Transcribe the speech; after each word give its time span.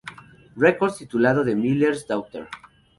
Records 0.55 0.97
titulado 0.97 1.45
"The 1.45 1.53
Miller's 1.53 2.07
Daughter". 2.07 2.49